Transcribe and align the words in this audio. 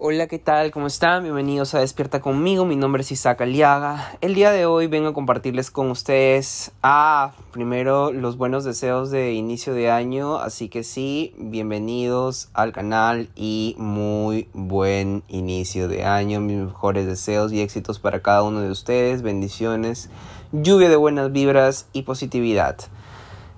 Hola, 0.00 0.28
¿qué 0.28 0.38
tal? 0.38 0.70
¿Cómo 0.70 0.86
están? 0.86 1.24
Bienvenidos 1.24 1.74
a 1.74 1.80
Despierta 1.80 2.20
conmigo. 2.20 2.64
Mi 2.64 2.76
nombre 2.76 3.02
es 3.02 3.10
Isaac 3.10 3.40
Aliaga. 3.40 4.16
El 4.20 4.36
día 4.36 4.52
de 4.52 4.64
hoy 4.64 4.86
vengo 4.86 5.08
a 5.08 5.12
compartirles 5.12 5.72
con 5.72 5.90
ustedes, 5.90 6.70
ah, 6.84 7.32
primero 7.50 8.12
los 8.12 8.36
buenos 8.36 8.62
deseos 8.62 9.10
de 9.10 9.32
inicio 9.32 9.74
de 9.74 9.90
año. 9.90 10.36
Así 10.36 10.68
que 10.68 10.84
sí, 10.84 11.34
bienvenidos 11.36 12.48
al 12.54 12.70
canal 12.70 13.28
y 13.34 13.74
muy 13.76 14.48
buen 14.52 15.24
inicio 15.26 15.88
de 15.88 16.04
año. 16.04 16.38
Mis 16.38 16.58
mejores 16.58 17.04
deseos 17.04 17.52
y 17.52 17.60
éxitos 17.60 17.98
para 17.98 18.22
cada 18.22 18.44
uno 18.44 18.60
de 18.60 18.70
ustedes. 18.70 19.22
Bendiciones, 19.22 20.10
lluvia 20.52 20.90
de 20.90 20.96
buenas 20.96 21.32
vibras 21.32 21.88
y 21.92 22.02
positividad. 22.02 22.76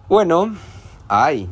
Bueno, 0.08 0.56
ay, 1.06 1.50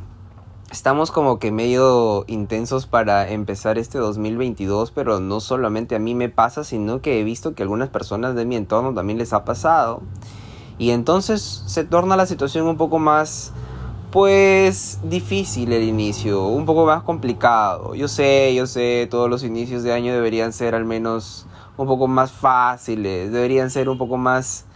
Estamos 0.71 1.11
como 1.11 1.39
que 1.39 1.51
medio 1.51 2.27
intensos 2.27 2.87
para 2.87 3.31
empezar 3.31 3.79
este 3.79 3.97
2022, 3.97 4.91
pero 4.91 5.19
no 5.19 5.41
solamente 5.41 5.97
a 5.97 5.99
mí 5.99 6.15
me 6.15 6.29
pasa, 6.29 6.63
sino 6.63 7.01
que 7.01 7.19
he 7.19 7.25
visto 7.25 7.55
que 7.55 7.63
algunas 7.63 7.89
personas 7.89 8.35
de 8.35 8.45
mi 8.45 8.55
entorno 8.55 8.93
también 8.93 9.19
les 9.19 9.33
ha 9.33 9.47
pasado. 9.47 10.03
Y 10.77 10.91
entonces 10.91 11.63
se 11.67 11.85
torna 11.85 12.19
la 12.19 12.27
situación 12.27 12.67
un 12.67 12.77
poco 12.77 12.99
más, 12.99 13.55
pues, 14.11 15.01
difícil 15.05 15.73
el 15.73 15.85
inicio, 15.85 16.47
un 16.47 16.67
poco 16.67 16.85
más 16.85 17.03
complicado. 17.03 17.95
Yo 17.95 18.07
sé, 18.07 18.55
yo 18.55 18.67
sé, 18.67 19.09
todos 19.11 19.31
los 19.31 19.45
inicios 19.45 19.83
de 19.85 19.95
año 19.95 20.13
deberían 20.13 20.53
ser 20.53 20.75
al 20.75 20.85
menos 20.85 21.47
un 21.79 21.87
poco 21.87 22.09
más 22.09 22.31
fáciles, 22.31 23.33
deberían 23.33 23.71
ser 23.71 23.89
un 23.89 23.97
poco 23.97 24.19
más 24.19 24.67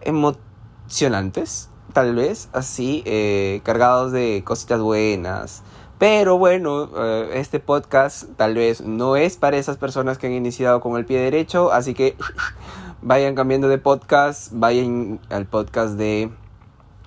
emocionantes 0.00 1.70
tal 1.98 2.14
vez, 2.14 2.48
así, 2.52 3.02
eh, 3.06 3.60
cargados 3.64 4.12
de 4.12 4.44
cositas 4.44 4.80
buenas. 4.80 5.64
Pero 5.98 6.38
bueno, 6.38 6.88
eh, 6.96 7.30
este 7.34 7.58
podcast 7.58 8.26
tal 8.36 8.54
vez 8.54 8.82
no 8.82 9.16
es 9.16 9.36
para 9.36 9.56
esas 9.56 9.78
personas 9.78 10.16
que 10.16 10.28
han 10.28 10.32
iniciado 10.32 10.80
con 10.80 10.96
el 10.96 11.04
pie 11.04 11.18
derecho, 11.18 11.72
así 11.72 11.94
que 11.94 12.14
vayan 13.02 13.34
cambiando 13.34 13.66
de 13.66 13.78
podcast, 13.78 14.52
vayan 14.52 15.18
al 15.28 15.46
podcast 15.46 15.94
de, 15.94 16.30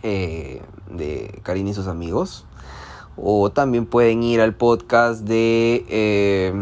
eh, 0.04 0.62
de 0.90 1.40
Karin 1.44 1.70
y 1.70 1.74
sus 1.74 1.88
amigos. 1.88 2.46
O 3.16 3.50
también 3.50 3.86
pueden 3.86 4.24
ir 4.24 4.42
al 4.42 4.56
podcast 4.56 5.22
de, 5.22 6.54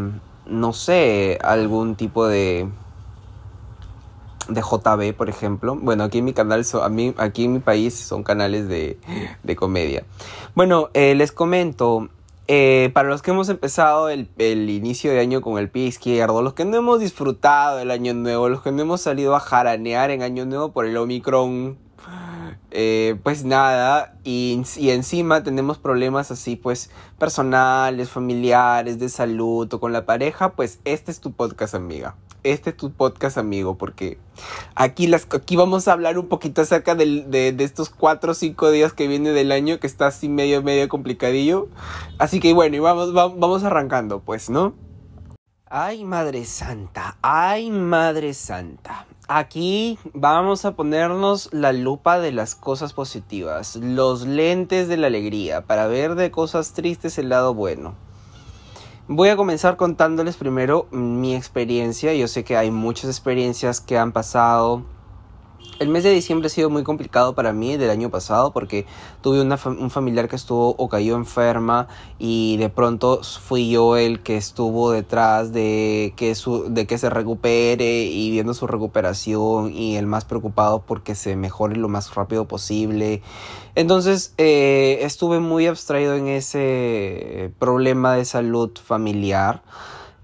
no 0.46 0.74
sé, 0.74 1.40
algún 1.42 1.96
tipo 1.96 2.28
de 2.28 2.70
de 4.50 4.62
JB, 4.62 5.16
por 5.16 5.30
ejemplo. 5.30 5.76
Bueno, 5.76 6.04
aquí 6.04 6.20
en 6.20 6.26
mi 6.26 6.34
canal, 6.34 6.66
a 6.82 6.90
mí, 6.90 7.14
aquí 7.18 7.46
en 7.46 7.54
mi 7.54 7.60
país 7.60 7.94
son 7.94 8.24
canales 8.24 8.68
de, 8.68 8.98
de 9.44 9.56
comedia. 9.56 10.04
Bueno, 10.56 10.90
eh, 10.94 11.16
les 11.16 11.32
comento, 11.32 12.10
eh, 12.48 12.90
para 12.94 13.10
los 13.10 13.22
que 13.22 13.32
hemos 13.32 13.50
empezado 13.50 14.10
el, 14.10 14.30
el, 14.38 14.70
inicio 14.70 15.12
de 15.12 15.20
año 15.20 15.42
con 15.42 15.58
el 15.58 15.70
pie 15.70 15.86
izquierdo, 15.86 16.42
los 16.42 16.54
que 16.54 16.66
no 16.66 16.78
hemos 16.78 17.00
disfrutado 17.00 17.80
el 17.80 17.92
año 17.92 18.14
nuevo, 18.14 18.50
los 18.50 18.62
que 18.62 18.72
no 18.72 18.82
hemos 18.82 19.02
salido 19.02 19.36
a 19.36 19.40
jaranear 19.40 20.12
en 20.12 20.24
año 20.24 20.46
nuevo 20.46 20.72
por 20.72 20.86
el 20.86 20.98
Omicron, 20.98 21.78
eh, 22.72 23.20
pues 23.24 23.46
nada, 23.46 24.16
y, 24.24 24.62
y, 24.78 24.92
encima 24.92 25.44
tenemos 25.44 25.80
problemas 25.80 26.30
así, 26.32 26.56
pues 26.56 26.92
personales, 27.18 28.10
familiares, 28.10 29.00
de 29.00 29.10
salud 29.10 29.72
o 29.74 29.80
con 29.80 29.92
la 29.92 30.06
pareja, 30.06 30.54
pues 30.54 30.80
este 30.86 31.12
es 31.12 31.20
tu 31.20 31.32
podcast, 31.32 31.74
amiga 31.76 32.16
este 32.44 32.72
es 32.72 32.78
tu 32.78 32.92
podcast, 32.92 33.38
amigo, 33.38 33.78
porque 33.78 34.18
aquí, 34.76 35.08
las, 35.08 35.28
aquí 35.32 35.56
vamos 35.56 35.88
a 35.88 35.94
hablar 35.94 36.18
un 36.18 36.28
poquito 36.28 36.62
acerca 36.62 36.96
de, 36.96 37.24
de, 37.24 37.64
estos 37.64 37.90
cuatro 37.90 38.32
o 38.32 38.36
cinco 38.36 38.72
días 38.72 38.94
que 38.94 39.08
viene 39.08 39.32
del 39.32 39.52
año, 39.52 39.80
que 39.80 39.88
está 39.88 40.08
así 40.08 40.30
medio, 40.30 40.64
medio 40.64 40.88
complicadillo. 40.90 41.68
Así 42.18 42.40
que 42.40 42.54
bueno, 42.54 42.76
y 42.76 42.80
vamos, 42.80 43.14
vamos 43.14 43.64
arrancando, 43.64 44.20
pues, 44.22 44.50
¿no? 44.50 44.74
Ay, 45.72 46.04
Madre 46.04 46.46
Santa, 46.46 47.18
ay, 47.22 47.70
Madre 47.70 48.34
Santa. 48.34 49.06
Aquí 49.28 50.00
vamos 50.16 50.66
a 50.66 50.72
ponernos 50.76 51.50
la 51.54 51.74
lupa 51.74 52.20
de 52.20 52.32
las 52.32 52.56
cosas 52.56 52.94
positivas, 52.94 53.76
los 53.76 54.26
lentes 54.26 54.88
de 54.88 54.98
la 54.98 55.06
alegría, 55.06 55.62
para 55.68 55.86
ver 55.86 56.16
de 56.16 56.32
cosas 56.32 56.74
tristes 56.74 57.20
el 57.20 57.30
lado 57.30 57.54
bueno. 57.54 58.09
Voy 59.12 59.30
a 59.30 59.36
comenzar 59.36 59.76
contándoles 59.76 60.38
primero 60.38 60.88
mi 60.92 61.36
experiencia. 61.36 62.14
Yo 62.14 62.28
sé 62.28 62.44
que 62.44 62.56
hay 62.56 62.70
muchas 62.70 63.10
experiencias 63.10 63.82
que 63.82 63.98
han 63.98 64.12
pasado 64.12 64.86
el 65.80 65.88
mes 65.88 66.04
de 66.04 66.12
diciembre 66.12 66.48
ha 66.48 66.50
sido 66.50 66.70
muy 66.70 66.84
complicado 66.84 67.34
para 67.36 67.54
mí 67.54 67.78
del 67.78 67.90
año 67.90 68.10
pasado 68.10 68.52
porque 68.52 68.86
tuve 69.22 69.42
un 69.42 69.90
familiar 69.90 70.28
que 70.28 70.36
estuvo 70.36 70.76
o 70.78 70.90
cayó 70.90 71.16
enferma 71.16 71.88
y 72.20 72.58
de 72.58 72.70
pronto 72.70 73.22
fui 73.24 73.70
yo 73.70 73.96
el 73.96 74.22
que 74.22 74.36
estuvo 74.36 74.92
detrás 74.92 75.54
de 75.54 76.14
que, 76.18 76.36
su, 76.36 76.66
de 76.70 76.86
que 76.86 76.98
se 76.98 77.10
recupere 77.10 78.04
y 78.04 78.30
viendo 78.30 78.54
su 78.54 78.68
recuperación 78.68 79.74
y 79.74 79.96
el 79.96 80.06
más 80.06 80.26
preocupado 80.26 80.84
porque 80.86 81.16
se 81.16 81.36
mejore 81.38 81.78
lo 81.78 81.88
más 81.88 82.14
rápido 82.14 82.46
posible. 82.46 83.22
Entonces 83.76 84.34
eh, 84.38 85.00
estuve 85.04 85.40
muy 85.40 85.68
abstraído 85.68 86.16
en 86.16 86.28
ese 86.28 87.54
problema 87.58 88.16
de 88.16 88.26
salud 88.26 88.72
familiar. 88.84 89.62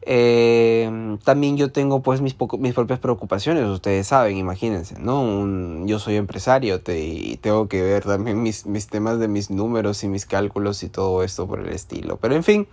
Eh, 0.07 1.17
también 1.23 1.57
yo 1.57 1.71
tengo 1.71 2.03
pues 2.03 2.21
mis, 2.21 2.35
mis 2.59 2.73
propias 2.75 2.99
preocupaciones, 2.99 3.65
ustedes 3.65 4.05
saben, 4.05 4.37
imagínense, 4.37 4.99
¿no? 4.99 5.83
yo 5.87 5.97
soy 5.97 6.15
empresario 6.17 6.79
y 6.87 7.37
tengo 7.37 7.67
que 7.67 7.81
ver 7.81 8.03
también 8.03 8.43
mis, 8.43 8.67
mis 8.67 8.85
temas 8.85 9.17
de 9.17 9.27
mis 9.27 9.49
números 9.49 10.03
y 10.03 10.07
mis 10.07 10.27
cálculos 10.27 10.83
y 10.83 10.89
todo 10.89 11.23
esto 11.23 11.47
por 11.47 11.59
el 11.59 11.69
estilo. 11.69 12.17
Pero 12.17 12.35
en 12.35 12.43
fin, 12.43 12.67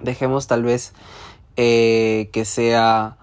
dejemos 0.00 0.46
tal 0.46 0.62
vez 0.62 0.92
eh, 1.56 2.30
que 2.32 2.44
sea 2.44 3.16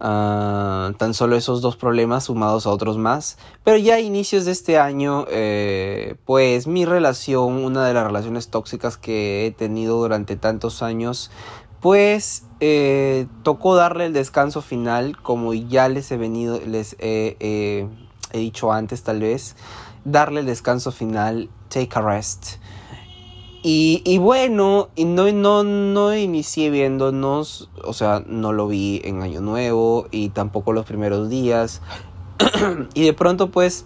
ah, 0.00 0.92
tan 0.96 1.12
solo 1.12 1.36
esos 1.36 1.60
dos 1.60 1.76
problemas 1.76 2.24
sumados 2.24 2.66
a 2.66 2.70
otros 2.70 2.96
más. 2.96 3.36
Pero 3.62 3.76
ya 3.76 3.96
a 3.96 4.00
inicios 4.00 4.46
de 4.46 4.52
este 4.52 4.78
año, 4.78 5.26
eh, 5.30 6.16
pues 6.24 6.66
mi 6.66 6.86
relación, 6.86 7.62
una 7.64 7.86
de 7.86 7.92
las 7.92 8.06
relaciones 8.06 8.48
tóxicas 8.48 8.96
que 8.96 9.46
he 9.46 9.50
tenido 9.50 9.98
durante 9.98 10.36
tantos 10.36 10.82
años, 10.82 11.30
pues 11.80 12.44
eh, 12.60 13.26
tocó 13.42 13.76
darle 13.76 14.06
el 14.06 14.12
descanso 14.12 14.62
final, 14.62 15.16
como 15.20 15.54
ya 15.54 15.88
les 15.88 16.10
he 16.10 16.16
venido, 16.16 16.60
les 16.60 16.96
he, 16.98 17.86
dicho 18.32 18.72
antes 18.72 19.02
tal 19.02 19.20
vez, 19.20 19.56
darle 20.04 20.40
el 20.40 20.46
descanso 20.46 20.92
final, 20.92 21.48
take 21.68 21.90
a 21.94 22.02
rest. 22.02 22.56
Y, 23.62 24.02
y, 24.04 24.18
bueno, 24.18 24.88
y 24.94 25.04
no, 25.04 25.30
no, 25.32 25.64
no 25.64 26.16
inicié 26.16 26.70
viéndonos, 26.70 27.70
o 27.84 27.92
sea, 27.92 28.22
no 28.26 28.52
lo 28.52 28.68
vi 28.68 29.00
en 29.04 29.20
Año 29.22 29.40
Nuevo 29.40 30.06
y 30.10 30.28
tampoco 30.28 30.72
los 30.72 30.86
primeros 30.86 31.28
días. 31.28 31.82
y 32.94 33.04
de 33.04 33.12
pronto 33.12 33.50
pues 33.50 33.84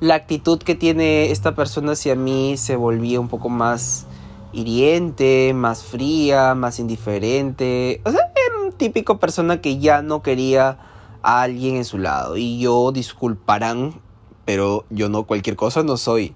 la 0.00 0.14
actitud 0.16 0.58
que 0.58 0.74
tiene 0.74 1.30
esta 1.30 1.54
persona 1.54 1.92
hacia 1.92 2.16
mí 2.16 2.56
se 2.56 2.74
volvía 2.74 3.20
un 3.20 3.28
poco 3.28 3.48
más 3.48 4.06
hiriente, 4.52 5.52
más 5.54 5.84
fría, 5.84 6.54
más 6.54 6.78
indiferente. 6.78 8.00
O 8.04 8.10
sea, 8.10 8.20
un 8.64 8.72
típico 8.72 9.18
persona 9.18 9.60
que 9.60 9.78
ya 9.78 10.02
no 10.02 10.22
quería 10.22 10.78
a 11.22 11.42
alguien 11.42 11.76
en 11.76 11.84
su 11.84 11.98
lado. 11.98 12.36
Y 12.36 12.58
yo, 12.60 12.92
disculparán, 12.92 14.00
pero 14.44 14.84
yo 14.90 15.08
no 15.08 15.24
cualquier 15.24 15.56
cosa 15.56 15.82
no 15.82 15.96
soy. 15.96 16.34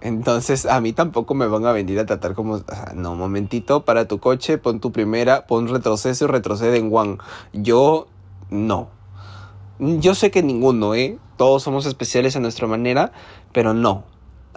Entonces 0.00 0.64
a 0.66 0.80
mí 0.80 0.92
tampoco 0.92 1.34
me 1.34 1.48
van 1.48 1.66
a 1.66 1.72
venir 1.72 1.98
a 1.98 2.06
tratar 2.06 2.34
como, 2.34 2.54
o 2.54 2.58
sea, 2.58 2.92
no, 2.94 3.16
momentito, 3.16 3.84
para 3.84 4.06
tu 4.06 4.20
coche, 4.20 4.56
pon 4.56 4.78
tu 4.78 4.92
primera, 4.92 5.46
pon 5.46 5.66
retroceso 5.66 6.24
y 6.24 6.28
retrocede 6.28 6.78
en 6.78 6.90
one. 6.92 7.18
Yo 7.52 8.06
no. 8.48 8.90
Yo 9.80 10.14
sé 10.14 10.30
que 10.30 10.42
ninguno, 10.42 10.94
¿eh? 10.94 11.18
Todos 11.36 11.62
somos 11.62 11.86
especiales 11.86 12.36
a 12.36 12.40
nuestra 12.40 12.66
manera, 12.66 13.12
pero 13.52 13.74
no. 13.74 14.04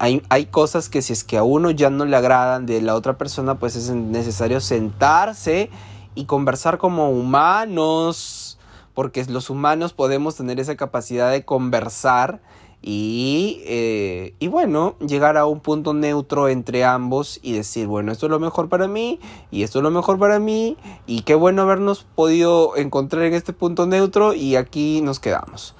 Hay, 0.03 0.23
hay, 0.29 0.47
cosas 0.47 0.89
que 0.89 1.03
si 1.03 1.13
es 1.13 1.23
que 1.23 1.37
a 1.37 1.43
uno 1.43 1.69
ya 1.69 1.91
no 1.91 2.05
le 2.05 2.17
agradan 2.17 2.65
de 2.65 2.81
la 2.81 2.95
otra 2.95 3.19
persona, 3.19 3.59
pues 3.59 3.75
es 3.75 3.91
necesario 3.91 4.59
sentarse 4.59 5.69
y 6.15 6.25
conversar 6.25 6.79
como 6.79 7.11
humanos, 7.11 8.57
porque 8.95 9.23
los 9.25 9.51
humanos 9.51 9.93
podemos 9.93 10.35
tener 10.35 10.59
esa 10.59 10.75
capacidad 10.75 11.29
de 11.29 11.45
conversar 11.45 12.41
y, 12.81 13.61
eh, 13.65 14.33
y 14.39 14.47
bueno, 14.47 14.95
llegar 15.05 15.37
a 15.37 15.45
un 15.45 15.59
punto 15.59 15.93
neutro 15.93 16.49
entre 16.49 16.83
ambos 16.83 17.39
y 17.43 17.53
decir, 17.53 17.85
bueno, 17.85 18.11
esto 18.11 18.25
es 18.25 18.31
lo 18.31 18.39
mejor 18.39 18.69
para 18.69 18.87
mí 18.87 19.19
y 19.51 19.61
esto 19.61 19.79
es 19.79 19.83
lo 19.83 19.91
mejor 19.91 20.17
para 20.17 20.39
mí 20.39 20.77
y 21.05 21.21
qué 21.21 21.35
bueno 21.35 21.61
habernos 21.61 22.07
podido 22.15 22.75
encontrar 22.75 23.21
en 23.25 23.35
este 23.35 23.53
punto 23.53 23.85
neutro 23.85 24.33
y 24.33 24.55
aquí 24.55 25.01
nos 25.01 25.19
quedamos. 25.19 25.75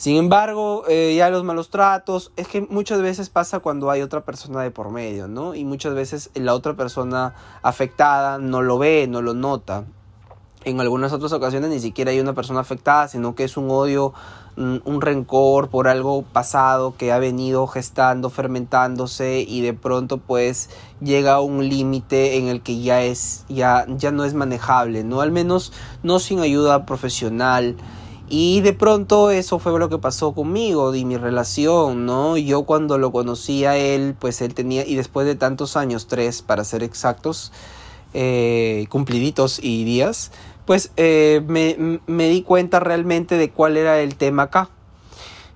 Sin 0.00 0.16
embargo, 0.16 0.84
eh, 0.88 1.14
ya 1.14 1.28
los 1.28 1.44
malos 1.44 1.68
tratos, 1.68 2.32
es 2.36 2.48
que 2.48 2.62
muchas 2.62 3.02
veces 3.02 3.28
pasa 3.28 3.58
cuando 3.58 3.90
hay 3.90 4.00
otra 4.00 4.24
persona 4.24 4.62
de 4.62 4.70
por 4.70 4.90
medio, 4.90 5.28
¿no? 5.28 5.54
Y 5.54 5.66
muchas 5.66 5.92
veces 5.92 6.30
la 6.32 6.54
otra 6.54 6.72
persona 6.72 7.34
afectada 7.60 8.38
no 8.38 8.62
lo 8.62 8.78
ve, 8.78 9.06
no 9.10 9.20
lo 9.20 9.34
nota. 9.34 9.84
en 10.64 10.80
algunas 10.80 11.12
otras 11.12 11.34
ocasiones 11.34 11.68
ni 11.68 11.80
siquiera 11.80 12.12
hay 12.12 12.20
una 12.20 12.32
persona 12.32 12.60
afectada, 12.60 13.08
sino 13.08 13.34
que 13.34 13.44
es 13.44 13.58
un 13.58 13.70
odio, 13.70 14.14
un 14.56 15.00
rencor 15.02 15.68
por 15.68 15.86
algo 15.86 16.22
pasado 16.22 16.94
que 16.96 17.12
ha 17.12 17.18
venido 17.18 17.66
gestando, 17.66 18.30
fermentándose 18.30 19.44
y 19.46 19.60
de 19.60 19.74
pronto 19.74 20.16
pues 20.16 20.70
llega 21.02 21.34
a 21.34 21.40
un 21.42 21.68
límite 21.68 22.38
en 22.38 22.48
el 22.48 22.62
que 22.62 22.80
ya 22.80 23.02
es 23.02 23.44
ya 23.50 23.84
ya 23.86 24.12
no 24.12 24.24
es 24.24 24.32
manejable, 24.32 25.04
no 25.04 25.20
al 25.20 25.30
menos 25.30 25.74
no 26.02 26.20
sin 26.20 26.40
ayuda 26.40 26.86
profesional. 26.86 27.76
Y 28.32 28.60
de 28.60 28.72
pronto 28.72 29.32
eso 29.32 29.58
fue 29.58 29.76
lo 29.76 29.88
que 29.88 29.98
pasó 29.98 30.32
conmigo 30.32 30.94
y 30.94 31.04
mi 31.04 31.16
relación, 31.16 32.06
¿no? 32.06 32.36
Yo 32.36 32.62
cuando 32.62 32.96
lo 32.96 33.10
conocí 33.10 33.64
a 33.64 33.76
él, 33.76 34.14
pues 34.16 34.40
él 34.40 34.54
tenía, 34.54 34.86
y 34.86 34.94
después 34.94 35.26
de 35.26 35.34
tantos 35.34 35.76
años, 35.76 36.06
tres 36.06 36.40
para 36.40 36.62
ser 36.62 36.84
exactos, 36.84 37.50
eh, 38.14 38.86
cumpliditos 38.88 39.58
y 39.60 39.82
días, 39.82 40.30
pues 40.64 40.92
eh, 40.96 41.42
me, 41.48 42.28
di 42.28 42.42
cuenta 42.42 42.78
realmente 42.78 43.36
de 43.36 43.50
cuál 43.50 43.76
era 43.76 43.98
el 44.00 44.14
tema 44.14 44.44
acá. 44.44 44.70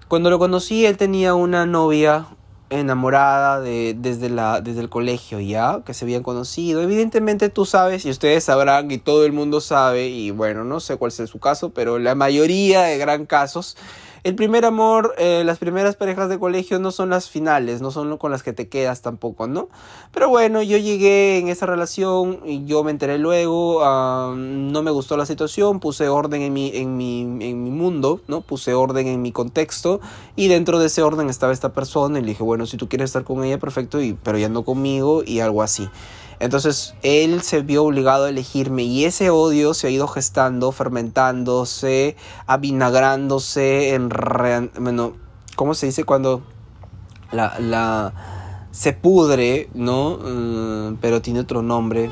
Cuando 0.08 0.28
lo 0.28 0.40
conocí, 0.40 0.84
él 0.84 0.96
tenía 0.96 1.34
una 1.34 1.66
novia 1.66 2.26
enamorada 2.70 3.60
de, 3.60 3.94
desde, 3.96 4.30
la, 4.30 4.60
desde 4.60 4.80
el 4.80 4.88
colegio 4.88 5.40
ya, 5.40 5.82
que 5.84 5.94
se 5.94 6.04
habían 6.04 6.22
conocido. 6.22 6.82
Evidentemente 6.82 7.48
tú 7.48 7.66
sabes 7.66 8.04
y 8.04 8.10
ustedes 8.10 8.44
sabrán 8.44 8.90
y 8.90 8.98
todo 8.98 9.24
el 9.24 9.32
mundo 9.32 9.60
sabe, 9.60 10.08
y 10.08 10.30
bueno, 10.30 10.64
no 10.64 10.80
sé 10.80 10.96
cuál 10.96 11.12
es 11.16 11.30
su 11.30 11.38
caso, 11.38 11.70
pero 11.70 11.98
la 11.98 12.14
mayoría 12.14 12.82
de 12.82 12.98
gran 12.98 13.26
casos 13.26 13.76
el 14.24 14.34
primer 14.34 14.64
amor, 14.64 15.14
eh, 15.18 15.42
las 15.44 15.58
primeras 15.58 15.96
parejas 15.96 16.30
de 16.30 16.38
colegio 16.38 16.78
no 16.78 16.90
son 16.90 17.10
las 17.10 17.28
finales, 17.28 17.82
no 17.82 17.90
son 17.90 18.16
con 18.16 18.30
las 18.30 18.42
que 18.42 18.54
te 18.54 18.68
quedas 18.68 19.02
tampoco, 19.02 19.46
¿no? 19.46 19.68
Pero 20.12 20.30
bueno, 20.30 20.62
yo 20.62 20.78
llegué 20.78 21.38
en 21.38 21.48
esa 21.48 21.66
relación 21.66 22.40
y 22.42 22.64
yo 22.64 22.82
me 22.82 22.90
enteré 22.90 23.18
luego, 23.18 23.84
no 24.34 24.82
me 24.82 24.90
gustó 24.90 25.18
la 25.18 25.26
situación, 25.26 25.78
puse 25.78 26.08
orden 26.08 26.40
en 26.40 26.54
mi, 26.54 26.70
en, 26.74 26.96
mi, 26.96 27.20
en 27.20 27.62
mi 27.62 27.70
mundo, 27.70 28.22
¿no? 28.26 28.40
Puse 28.40 28.72
orden 28.72 29.08
en 29.08 29.20
mi 29.20 29.30
contexto 29.30 30.00
y 30.36 30.48
dentro 30.48 30.78
de 30.78 30.86
ese 30.86 31.02
orden 31.02 31.28
estaba 31.28 31.52
esta 31.52 31.74
persona 31.74 32.18
y 32.18 32.22
le 32.22 32.28
dije, 32.28 32.42
bueno, 32.42 32.64
si 32.64 32.78
tú 32.78 32.88
quieres 32.88 33.10
estar 33.10 33.24
con 33.24 33.44
ella, 33.44 33.58
perfecto, 33.58 34.00
y, 34.00 34.14
pero 34.14 34.38
ya 34.38 34.48
no 34.48 34.64
conmigo 34.64 35.22
y 35.22 35.40
algo 35.40 35.62
así. 35.62 35.86
Entonces 36.40 36.94
él 37.02 37.42
se 37.42 37.62
vio 37.62 37.84
obligado 37.84 38.24
a 38.24 38.30
elegirme 38.30 38.82
y 38.82 39.04
ese 39.04 39.30
odio 39.30 39.74
se 39.74 39.86
ha 39.86 39.90
ido 39.90 40.08
gestando, 40.08 40.72
fermentándose, 40.72 42.16
avinagrándose, 42.46 43.94
en... 43.94 44.10
bueno, 44.78 45.14
¿cómo 45.56 45.74
se 45.74 45.86
dice 45.86 46.04
cuando 46.04 46.42
la, 47.32 48.12
se 48.70 48.92
pudre, 48.92 49.68
¿no? 49.74 50.18
Mm, 50.18 50.96
pero 51.00 51.22
tiene 51.22 51.40
otro 51.40 51.62
nombre. 51.62 52.10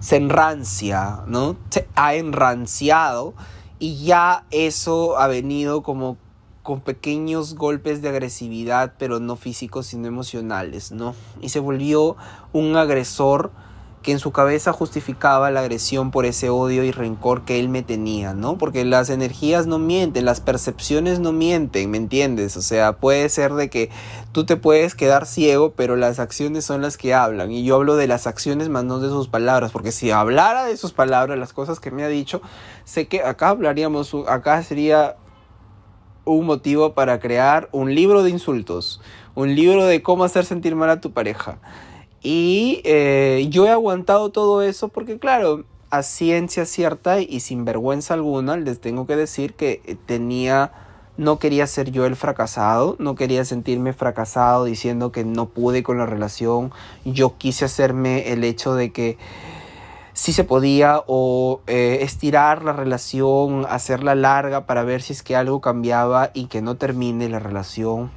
Se 0.00 0.16
enrancia, 0.16 1.20
¿no? 1.26 1.56
Se 1.70 1.88
ha 1.94 2.14
enranciado 2.14 3.34
y 3.78 4.04
ya 4.04 4.44
eso 4.50 5.18
ha 5.18 5.26
venido 5.28 5.82
como 5.82 6.18
con 6.64 6.80
pequeños 6.80 7.54
golpes 7.56 8.00
de 8.00 8.08
agresividad, 8.08 8.94
pero 8.98 9.20
no 9.20 9.36
físicos, 9.36 9.86
sino 9.86 10.08
emocionales, 10.08 10.92
¿no? 10.92 11.14
Y 11.42 11.50
se 11.50 11.60
volvió 11.60 12.16
un 12.54 12.74
agresor 12.76 13.52
que 14.00 14.12
en 14.12 14.18
su 14.18 14.32
cabeza 14.32 14.72
justificaba 14.72 15.50
la 15.50 15.60
agresión 15.60 16.10
por 16.10 16.24
ese 16.24 16.48
odio 16.48 16.82
y 16.82 16.90
rencor 16.90 17.44
que 17.44 17.60
él 17.60 17.68
me 17.68 17.82
tenía, 17.82 18.32
¿no? 18.32 18.56
Porque 18.56 18.84
las 18.86 19.10
energías 19.10 19.66
no 19.66 19.78
mienten, 19.78 20.24
las 20.24 20.40
percepciones 20.40 21.20
no 21.20 21.32
mienten, 21.32 21.90
¿me 21.90 21.98
entiendes? 21.98 22.56
O 22.56 22.62
sea, 22.62 22.96
puede 22.96 23.28
ser 23.28 23.52
de 23.52 23.68
que 23.68 23.90
tú 24.32 24.46
te 24.46 24.56
puedes 24.56 24.94
quedar 24.94 25.26
ciego, 25.26 25.72
pero 25.72 25.96
las 25.96 26.18
acciones 26.18 26.64
son 26.64 26.80
las 26.80 26.96
que 26.96 27.12
hablan. 27.12 27.50
Y 27.50 27.64
yo 27.64 27.76
hablo 27.76 27.96
de 27.96 28.06
las 28.06 28.26
acciones 28.26 28.70
más 28.70 28.84
no 28.84 29.00
de 29.00 29.10
sus 29.10 29.28
palabras, 29.28 29.70
porque 29.70 29.92
si 29.92 30.10
hablara 30.10 30.64
de 30.64 30.78
sus 30.78 30.92
palabras, 30.92 31.38
las 31.38 31.52
cosas 31.52 31.78
que 31.78 31.90
me 31.90 32.04
ha 32.04 32.08
dicho, 32.08 32.40
sé 32.84 33.06
que 33.06 33.22
acá 33.22 33.50
hablaríamos, 33.50 34.14
acá 34.28 34.62
sería 34.62 35.16
un 36.24 36.46
motivo 36.46 36.94
para 36.94 37.20
crear 37.20 37.68
un 37.72 37.94
libro 37.94 38.22
de 38.22 38.30
insultos, 38.30 39.00
un 39.34 39.54
libro 39.54 39.84
de 39.84 40.02
cómo 40.02 40.24
hacer 40.24 40.44
sentir 40.44 40.76
mal 40.76 40.90
a 40.90 41.00
tu 41.00 41.12
pareja. 41.12 41.58
Y 42.22 42.80
eh, 42.84 43.46
yo 43.50 43.66
he 43.66 43.70
aguantado 43.70 44.30
todo 44.30 44.62
eso 44.62 44.88
porque, 44.88 45.18
claro, 45.18 45.64
a 45.90 46.02
ciencia 46.02 46.64
cierta 46.66 47.20
y 47.20 47.40
sin 47.40 47.64
vergüenza 47.64 48.14
alguna, 48.14 48.56
les 48.56 48.80
tengo 48.80 49.06
que 49.06 49.14
decir 49.14 49.54
que 49.54 49.98
tenía, 50.06 50.72
no 51.16 51.38
quería 51.38 51.66
ser 51.66 51.90
yo 51.92 52.06
el 52.06 52.16
fracasado, 52.16 52.96
no 52.98 53.14
quería 53.14 53.44
sentirme 53.44 53.92
fracasado 53.92 54.64
diciendo 54.64 55.12
que 55.12 55.24
no 55.24 55.50
pude 55.50 55.82
con 55.82 55.98
la 55.98 56.06
relación. 56.06 56.72
Yo 57.04 57.36
quise 57.38 57.66
hacerme 57.66 58.32
el 58.32 58.42
hecho 58.42 58.74
de 58.74 58.90
que 58.90 59.18
si 60.14 60.32
se 60.32 60.44
podía 60.44 61.02
o 61.08 61.60
eh, 61.66 61.98
estirar 62.02 62.64
la 62.64 62.72
relación, 62.72 63.66
hacerla 63.68 64.14
larga 64.14 64.64
para 64.64 64.84
ver 64.84 65.02
si 65.02 65.12
es 65.12 65.24
que 65.24 65.34
algo 65.34 65.60
cambiaba 65.60 66.30
y 66.34 66.46
que 66.46 66.62
no 66.62 66.76
termine 66.76 67.28
la 67.28 67.40
relación. 67.40 68.12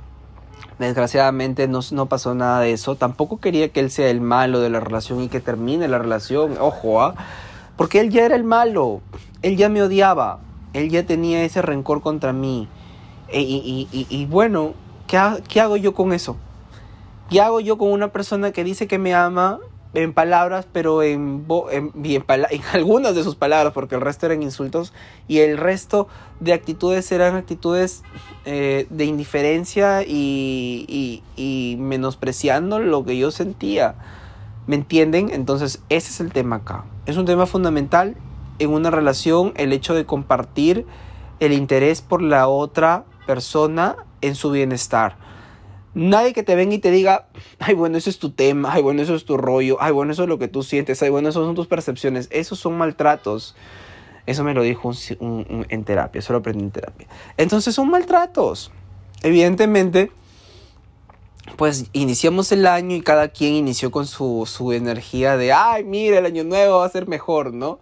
Desgraciadamente 0.78 1.68
no, 1.68 1.80
no 1.92 2.06
pasó 2.06 2.36
nada 2.36 2.60
de 2.60 2.72
eso. 2.72 2.96
Tampoco 2.96 3.40
quería 3.40 3.70
que 3.70 3.80
él 3.80 3.90
sea 3.90 4.10
el 4.10 4.22
malo 4.22 4.60
de 4.60 4.70
la 4.70 4.80
relación 4.80 5.22
y 5.24 5.28
que 5.28 5.40
termine 5.40 5.88
la 5.88 5.98
relación. 5.98 6.58
Ojo, 6.60 7.02
¿ah? 7.02 7.16
Porque 7.76 8.00
él 8.00 8.12
ya 8.12 8.26
era 8.26 8.36
el 8.36 8.44
malo. 8.44 9.02
Él 9.42 9.58
ya 9.58 9.68
me 9.68 9.82
odiaba. 9.82 10.38
Él 10.74 10.90
ya 10.92 11.04
tenía 11.04 11.44
ese 11.44 11.64
rencor 11.64 12.02
contra 12.02 12.32
mí. 12.32 12.68
E, 13.30 13.42
y, 13.42 13.88
y, 13.92 14.06
y, 14.08 14.26
bueno, 14.28 14.74
¿qué, 15.08 15.20
¿qué 15.48 15.62
hago 15.62 15.78
yo 15.78 15.96
con 15.96 16.14
eso? 16.14 16.38
¿Qué 17.32 17.42
hago 17.42 17.60
yo 17.60 17.80
con 17.80 17.92
una 17.92 18.10
persona 18.10 18.52
que 18.52 18.64
dice 18.64 18.88
que 18.88 19.00
me 19.00 19.16
ama 19.16 19.60
en 19.98 20.14
palabras, 20.14 20.68
pero 20.72 21.02
en, 21.02 21.44
en, 21.72 21.92
en, 22.04 22.62
algunas 22.72 23.16
de 23.16 23.24
sus 23.24 23.36
palabras, 23.36 23.74
porque 23.74 23.96
el 23.96 24.02
resto 24.02 24.28
eran 24.28 24.44
insultos, 24.44 24.94
y 25.28 25.40
el 25.40 25.58
resto 25.58 26.08
de 26.40 26.54
actitudes 26.54 27.12
eran 27.12 27.36
actitudes 27.36 28.04
eh, 28.46 28.86
de 28.92 29.06
indiferencia 29.06 30.04
y, 30.04 31.24
y, 31.36 31.78
menospreciando 31.80 32.78
lo 32.78 33.06
que 33.06 33.18
yo 33.18 33.32
sentía. 33.32 33.96
¿Me 34.68 34.76
entienden? 34.76 35.32
Entonces, 35.32 35.82
ese 35.90 36.12
es 36.12 36.20
el 36.20 36.32
tema 36.32 36.58
acá. 36.58 36.84
Es 37.08 37.18
un 37.18 37.26
tema 37.26 37.48
fundamental 37.48 38.16
en 38.60 38.70
una 38.70 38.92
relación, 38.92 39.54
el 39.56 39.74
hecho 39.74 39.96
de 39.96 40.06
compartir 40.06 40.86
el 41.40 41.54
interés 41.54 42.04
por 42.04 42.22
la 42.22 42.48
otra 42.48 43.06
persona 43.26 43.96
en 44.22 44.36
su 44.36 44.52
bienestar 44.52 45.27
Nadie 45.98 46.32
que 46.32 46.44
te 46.44 46.56
venga 46.56 46.76
y 46.76 46.78
te 46.78 46.92
diga, 46.92 47.26
ay, 47.58 47.74
bueno, 47.74 47.98
eso 47.98 48.12
es 48.12 48.20
tu 48.20 48.30
tema, 48.30 48.72
ay, 48.72 48.84
bueno, 48.84 49.02
eso 49.02 49.16
es 49.16 49.26
tu 49.26 49.36
rollo, 49.36 49.78
ay, 49.80 49.92
bueno, 49.92 50.12
eso 50.12 50.24
es 50.24 50.30
lo 50.30 50.38
que 50.38 50.48
tú 50.48 50.62
sientes, 50.62 51.02
ay, 51.02 51.10
bueno, 51.10 51.30
eso 51.30 51.44
son 51.44 51.56
tus 51.56 51.66
percepciones. 51.66 52.28
Esos 52.30 52.60
son 52.60 52.78
maltratos. 52.78 53.56
Eso 54.28 54.44
me 54.44 54.54
lo 54.54 54.62
dijo 54.62 54.92
en 55.20 55.84
terapia, 55.86 56.20
eso 56.20 56.34
lo 56.34 56.40
aprendí 56.40 56.66
en 56.66 56.70
terapia. 56.70 57.08
Entonces 57.36 57.74
son 57.74 57.90
maltratos. 57.90 58.72
Evidentemente, 59.24 60.12
pues 61.56 61.88
iniciamos 61.94 62.52
el 62.52 62.68
año 62.68 62.96
y 62.96 63.02
cada 63.02 63.30
quien 63.30 63.56
inició 63.56 63.90
con 63.90 64.06
su, 64.06 64.44
su 64.46 64.74
energía 64.74 65.36
de, 65.36 65.52
ay, 65.52 65.84
mira, 65.84 66.20
el 66.20 66.28
año 66.28 66.44
nuevo 66.44 66.78
va 66.78 66.86
a 66.86 66.90
ser 66.90 67.08
mejor, 67.08 67.54
¿no? 67.56 67.80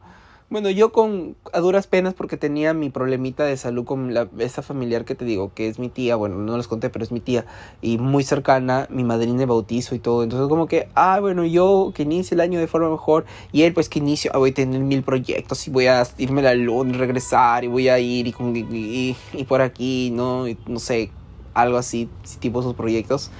Bueno, 0.48 0.70
yo 0.70 0.92
con 0.92 1.36
a 1.54 1.60
duras 1.60 1.88
penas 1.88 2.14
porque 2.14 2.38
tenía 2.38 2.76
mi 2.76 2.92
problemita 2.92 3.44
de 3.46 3.58
salud 3.58 3.84
con 3.84 4.14
la, 4.14 4.30
esa 4.38 4.62
familiar 4.62 5.04
que 5.04 5.16
te 5.16 5.26
digo, 5.26 5.52
que 5.56 5.68
es 5.68 5.80
mi 5.80 5.90
tía, 5.90 6.16
bueno, 6.16 6.36
no 6.38 6.56
les 6.56 6.68
conté, 6.68 6.92
pero 6.92 7.04
es 7.04 7.12
mi 7.12 7.20
tía, 7.20 7.48
y 7.82 7.98
muy 7.98 8.24
cercana, 8.24 8.86
mi 8.92 9.04
madrina 9.04 9.40
de 9.40 9.48
bautizo 9.48 9.96
y 9.96 10.00
todo. 10.00 10.22
Entonces 10.24 10.48
como 10.48 10.68
que, 10.68 10.88
ah, 10.94 11.20
bueno, 11.20 11.46
yo 11.46 11.92
que 11.96 12.04
inicie 12.04 12.36
el 12.36 12.42
año 12.42 12.60
de 12.60 12.68
forma 12.68 12.92
mejor, 12.92 13.26
y 13.52 13.64
él 13.64 13.74
pues 13.74 13.90
que 13.90 13.98
inicio, 13.98 14.30
ah, 14.36 14.38
voy 14.38 14.52
a 14.52 14.54
tener 14.54 14.82
mil 14.82 15.02
proyectos 15.02 15.68
y 15.68 15.72
voy 15.72 15.88
a 15.88 16.04
irme 16.20 16.48
a 16.48 16.54
luna, 16.54 16.96
regresar, 16.96 17.64
y 17.64 17.68
voy 17.68 17.90
a 17.90 17.98
ir 17.98 18.28
y, 18.28 18.32
con, 18.32 18.56
y, 18.56 19.16
y 19.34 19.44
por 19.46 19.62
aquí, 19.62 20.12
¿no? 20.12 20.46
No 20.68 20.78
sé, 20.80 21.10
algo 21.56 21.78
así, 21.78 22.08
tipo 22.40 22.62
sus 22.62 22.76
proyectos. 22.76 23.32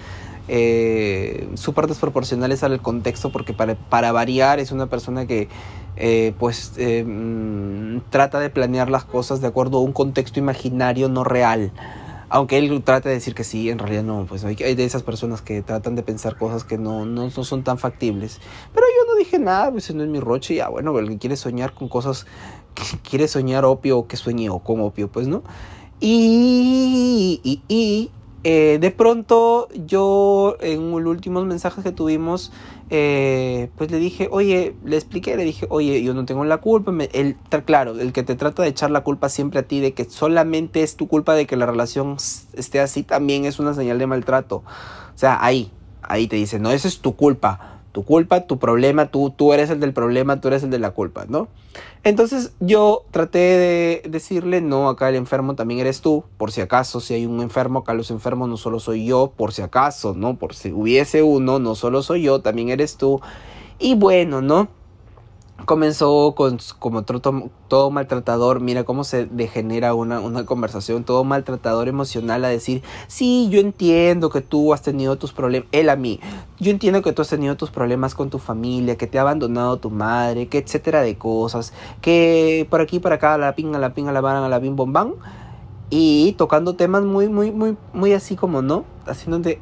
Eh, 0.48 1.50
súper 1.56 1.88
desproporcionales 1.88 2.62
al 2.64 2.80
contexto 2.80 3.32
porque 3.32 3.54
para, 3.54 3.74
para 3.74 4.12
variar 4.12 4.60
es 4.60 4.72
una 4.72 4.86
persona 4.86 5.26
que 5.26 5.48
eh, 5.98 6.34
pues 6.38 6.74
eh, 6.78 7.04
mm, 7.04 8.02
trata 8.12 8.40
de 8.40 8.52
planear 8.52 8.90
las 8.90 9.06
cosas 9.06 9.42
de 9.42 9.48
acuerdo 9.48 9.78
a 9.78 9.82
un 9.82 9.94
contexto 9.94 10.40
imaginario 10.40 11.10
no 11.10 11.24
real. 11.24 11.72
Aunque 12.30 12.58
él 12.58 12.84
trate 12.84 13.10
de 13.10 13.16
decir 13.16 13.34
que 13.34 13.44
sí, 13.44 13.70
en 13.70 13.80
realidad 13.80 14.04
no, 14.04 14.26
pues 14.28 14.44
hay, 14.44 14.56
de 14.56 14.84
esas 14.84 15.04
personas 15.04 15.42
que 15.42 15.62
tratan 15.62 15.96
de 15.96 16.04
pensar 16.04 16.38
cosas 16.38 16.64
que 16.64 16.78
no, 16.78 17.06
no, 17.06 17.30
son 17.30 17.64
tan 17.64 17.78
factibles. 17.78 18.42
Pero 18.74 18.86
yo 18.88 19.12
no 19.12 19.18
dije 19.18 19.40
nada, 19.40 19.72
pues 19.72 19.94
no 19.94 20.04
es 20.04 20.10
mi 20.10 20.20
roche, 20.20 20.56
ya 20.56 20.68
bueno, 20.70 20.98
el 21.00 21.08
que 21.08 21.18
quiere 21.18 21.38
soñar 21.38 21.74
con 21.74 21.88
cosas, 21.88 22.26
que 22.74 22.84
quiere 23.08 23.28
soñar 23.28 23.64
opio, 23.64 24.08
que 24.08 24.18
sueñe 24.18 24.50
o 24.50 24.60
con 24.60 24.82
opio, 24.82 25.08
pues 25.08 25.28
no. 25.28 25.44
Y 26.02 27.40
eh, 28.48 28.78
de 28.80 28.92
pronto 28.92 29.70
yo 29.88 30.56
en 30.62 30.92
los 30.92 31.08
últimos 31.08 31.48
mensajes 31.48 31.84
que 31.84 31.92
tuvimos, 31.92 32.52
eh, 32.92 33.72
pues 33.76 33.90
le 33.90 33.98
dije, 33.98 34.28
oye, 34.30 34.76
le 34.86 34.98
expliqué, 34.98 35.36
le 35.36 35.44
dije, 35.44 35.66
oye, 35.72 36.04
yo 36.04 36.14
no 36.14 36.26
tengo 36.26 36.46
la 36.46 36.58
culpa. 36.58 36.94
el, 37.14 37.38
claro, 37.66 38.00
el 38.00 38.14
que 38.14 38.22
te 38.22 38.36
trata 38.36 38.62
de 38.62 38.70
echar 38.70 38.92
la 38.92 39.02
culpa 39.02 39.30
siempre 39.30 39.62
a 39.62 39.64
ti 39.64 39.80
de 39.80 39.96
que 39.96 40.06
solamente 40.06 40.84
es 40.84 40.96
tu 40.96 41.08
culpa 41.08 41.34
de 41.34 41.48
que 41.48 41.56
la 41.56 41.66
relación 41.66 42.18
esté 42.54 42.80
así, 42.80 43.02
también 43.02 43.46
es 43.46 43.58
una 43.58 43.74
señal 43.74 43.98
de 43.98 44.06
maltrato. 44.06 44.58
O 44.58 45.18
sea, 45.18 45.44
ahí, 45.44 45.72
ahí 46.04 46.28
te 46.28 46.36
dice, 46.36 46.60
no, 46.60 46.70
eso 46.70 46.88
es 46.88 47.00
tu 47.00 47.16
culpa. 47.16 47.75
Tu 47.96 48.04
culpa, 48.04 48.46
tu 48.46 48.60
problema, 48.60 49.10
tú, 49.10 49.30
tú 49.30 49.54
eres 49.54 49.70
el 49.70 49.80
del 49.80 49.94
problema, 49.94 50.42
tú 50.42 50.50
eres 50.50 50.64
el 50.64 50.70
de 50.70 50.80
la 50.80 50.92
culpa, 50.92 51.24
¿no? 51.30 51.48
Entonces 52.04 52.52
yo 52.60 53.06
traté 53.12 53.40
de 53.40 54.02
decirle, 54.10 54.60
no, 54.60 54.90
acá 54.90 55.08
el 55.08 55.16
enfermo 55.16 55.56
también 55.56 55.80
eres 55.80 56.02
tú, 56.02 56.26
por 56.36 56.52
si 56.52 56.60
acaso, 56.60 57.00
si 57.00 57.14
hay 57.14 57.26
un 57.26 57.40
enfermo, 57.40 57.80
acá 57.80 57.94
los 57.94 58.12
enfermos 58.12 58.50
no 58.50 58.58
solo 58.58 58.82
soy 58.82 59.06
yo, 59.06 59.32
por 59.38 59.54
si 59.54 59.62
acaso, 59.62 60.14
¿no? 60.14 60.36
Por 60.36 60.56
si 60.56 60.74
hubiese 60.74 61.24
uno, 61.24 61.58
no 61.60 61.74
solo 61.76 62.04
soy 62.04 62.24
yo, 62.24 62.42
también 62.42 62.68
eres 62.68 62.98
tú. 62.98 63.22
Y 63.80 63.96
bueno, 63.96 64.42
¿no? 64.42 64.68
Comenzó 65.64 66.36
con 66.36 66.60
como 66.80 67.04
todo, 67.04 67.50
todo, 67.68 67.90
maltratador, 67.90 68.60
mira 68.60 68.84
cómo 68.84 69.04
se 69.04 69.26
degenera 69.26 69.94
una, 69.94 70.20
una 70.20 70.46
conversación, 70.46 71.04
todo 71.04 71.24
maltratador 71.24 71.88
emocional 71.88 72.44
a 72.44 72.50
decir, 72.50 72.84
sí, 73.08 73.48
yo 73.50 73.60
entiendo 73.60 74.30
que 74.30 74.42
tú 74.42 74.74
has 74.74 74.82
tenido 74.82 75.18
tus 75.18 75.32
problemas, 75.32 75.70
él 75.72 75.90
a 75.90 75.96
mí, 75.96 76.20
yo 76.60 76.72
entiendo 76.72 77.02
que 77.02 77.14
tú 77.14 77.22
has 77.22 77.30
tenido 77.30 77.56
tus 77.56 77.72
problemas 77.72 78.16
con 78.16 78.30
tu 78.30 78.38
familia, 78.38 78.98
que 78.98 79.08
te 79.08 79.18
ha 79.18 79.22
abandonado 79.22 79.78
tu 79.78 79.90
madre, 79.90 80.48
que 80.48 80.58
etcétera 80.58 81.02
de 81.02 81.18
cosas, 81.18 81.74
que 82.02 82.68
por 82.70 82.82
aquí, 82.82 83.00
por 83.00 83.14
acá, 83.14 83.38
la 83.38 83.56
pinga, 83.56 83.80
la 83.80 83.94
pinga, 83.94 84.12
la 84.12 84.22
van, 84.22 84.50
la 84.50 84.60
bim, 84.60 84.76
bom, 84.76 84.92
bam, 84.92 85.14
y 85.90 86.34
tocando 86.34 86.76
temas 86.76 87.04
muy, 87.04 87.30
muy, 87.30 87.52
muy, 87.52 87.78
muy 87.94 88.14
así 88.14 88.36
como, 88.36 88.62
¿no? 88.62 88.86
Haciéndote, 89.06 89.62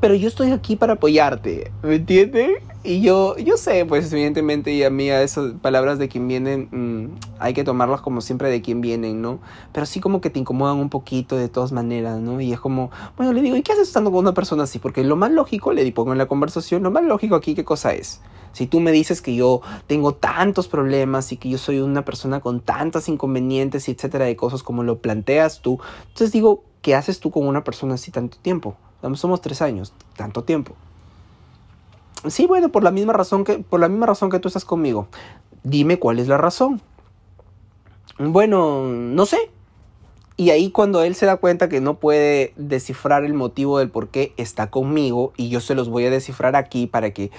pero 0.00 0.14
yo 0.14 0.28
estoy 0.28 0.50
aquí 0.50 0.76
para 0.76 0.94
apoyarte, 0.94 1.72
¿me 1.82 1.96
entiendes? 1.96 2.62
Y 2.86 3.00
yo, 3.00 3.36
yo 3.36 3.56
sé, 3.56 3.84
pues 3.84 4.12
evidentemente, 4.12 4.72
y 4.72 4.84
a 4.84 4.90
mí 4.90 5.10
a 5.10 5.20
esas 5.22 5.54
palabras 5.54 5.98
de 5.98 6.08
quien 6.08 6.28
vienen, 6.28 6.68
mm, 6.70 7.18
hay 7.40 7.52
que 7.52 7.64
tomarlas 7.64 8.00
como 8.00 8.20
siempre 8.20 8.48
de 8.48 8.62
quien 8.62 8.80
vienen, 8.80 9.20
¿no? 9.20 9.40
Pero 9.72 9.86
sí 9.86 9.98
como 9.98 10.20
que 10.20 10.30
te 10.30 10.38
incomodan 10.38 10.76
un 10.76 10.88
poquito 10.88 11.36
de 11.36 11.48
todas 11.48 11.72
maneras, 11.72 12.20
¿no? 12.20 12.40
Y 12.40 12.52
es 12.52 12.60
como, 12.60 12.92
bueno, 13.16 13.32
le 13.32 13.42
digo, 13.42 13.56
¿y 13.56 13.62
qué 13.62 13.72
haces 13.72 13.88
estando 13.88 14.12
con 14.12 14.20
una 14.20 14.34
persona 14.34 14.62
así? 14.62 14.78
Porque 14.78 15.02
lo 15.02 15.16
más 15.16 15.32
lógico, 15.32 15.72
le 15.72 15.90
pongo 15.90 16.12
en 16.12 16.18
la 16.18 16.26
conversación, 16.26 16.84
lo 16.84 16.92
más 16.92 17.02
lógico 17.02 17.34
aquí, 17.34 17.56
¿qué 17.56 17.64
cosa 17.64 17.92
es? 17.92 18.20
Si 18.52 18.68
tú 18.68 18.78
me 18.78 18.92
dices 18.92 19.20
que 19.20 19.34
yo 19.34 19.62
tengo 19.88 20.14
tantos 20.14 20.68
problemas 20.68 21.32
y 21.32 21.38
que 21.38 21.48
yo 21.48 21.58
soy 21.58 21.80
una 21.80 22.04
persona 22.04 22.38
con 22.38 22.60
tantas 22.60 23.08
inconvenientes 23.08 23.88
y 23.88 23.90
etcétera 23.90 24.26
de 24.26 24.36
cosas 24.36 24.62
como 24.62 24.84
lo 24.84 24.98
planteas 24.98 25.60
tú, 25.60 25.80
entonces 26.02 26.30
digo, 26.30 26.62
¿qué 26.82 26.94
haces 26.94 27.18
tú 27.18 27.32
con 27.32 27.48
una 27.48 27.64
persona 27.64 27.94
así 27.94 28.12
tanto 28.12 28.38
tiempo? 28.38 28.76
Somos 29.14 29.40
tres 29.40 29.60
años, 29.60 29.92
tanto 30.16 30.44
tiempo. 30.44 30.74
Sí, 32.28 32.46
bueno, 32.46 32.70
por 32.70 32.82
la 32.82 32.90
misma 32.90 33.12
razón 33.12 33.44
que, 33.44 33.58
por 33.58 33.80
la 33.80 33.88
misma 33.88 34.06
razón 34.06 34.30
que 34.30 34.38
tú 34.38 34.48
estás 34.48 34.64
conmigo. 34.64 35.08
Dime 35.62 35.98
cuál 35.98 36.18
es 36.18 36.28
la 36.28 36.38
razón. 36.38 36.80
Bueno, 38.18 38.84
no 38.86 39.26
sé. 39.26 39.50
Y 40.36 40.50
ahí 40.50 40.70
cuando 40.70 41.02
él 41.02 41.14
se 41.14 41.26
da 41.26 41.36
cuenta 41.36 41.68
que 41.68 41.80
no 41.80 41.98
puede 41.98 42.52
descifrar 42.56 43.24
el 43.24 43.34
motivo 43.34 43.78
del 43.78 43.90
por 43.90 44.08
qué 44.08 44.34
está 44.36 44.70
conmigo, 44.70 45.32
y 45.36 45.48
yo 45.48 45.60
se 45.60 45.74
los 45.74 45.88
voy 45.88 46.04
a 46.04 46.10
descifrar 46.10 46.56
aquí 46.56 46.86
para 46.86 47.10
que, 47.12 47.30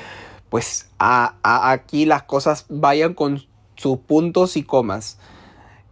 pues, 0.49 0.89
aquí 0.97 2.05
las 2.05 2.23
cosas 2.23 2.65
vayan 2.69 3.13
con 3.13 3.43
sus 3.75 3.99
puntos 3.99 4.57
y 4.57 4.63
comas. 4.63 5.19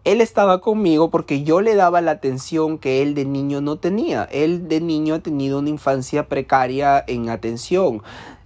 Él 0.04 0.22
estaba 0.22 0.62
conmigo 0.62 1.10
porque 1.10 1.44
yo 1.44 1.62
le 1.62 1.74
daba 1.76 2.00
la 2.02 2.12
atención 2.12 2.78
que 2.78 3.02
él 3.02 3.16
de 3.16 3.26
niño 3.26 3.62
no 3.62 3.78
tenía. 3.78 4.24
Él 4.26 4.68
de 4.68 4.80
niño 4.80 5.16
ha 5.16 5.20
tenido 5.20 5.60
una 5.60 5.70
infancia 5.70 6.28
precaria 6.28 7.04
en 7.08 7.30
atención 7.30 8.04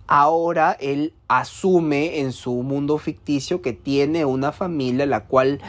ahora 0.10 0.75
él 0.80 1.13
asume 1.28 2.20
en 2.20 2.34
su 2.34 2.51
mundo 2.63 2.98
ficticio 2.98 3.62
que 3.62 3.74
tiene 3.74 4.25
una 4.25 4.51
familia 4.51 5.06
la 5.06 5.25
cual 5.25 5.62